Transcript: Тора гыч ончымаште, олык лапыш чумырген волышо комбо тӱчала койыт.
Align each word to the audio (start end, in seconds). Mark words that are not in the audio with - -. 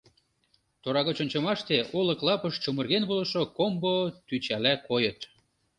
Тора 0.81 1.01
гыч 1.07 1.17
ончымаште, 1.23 1.77
олык 1.99 2.19
лапыш 2.27 2.55
чумырген 2.63 3.03
волышо 3.09 3.41
комбо 3.57 3.95
тӱчала 4.27 4.73
койыт. 4.87 5.19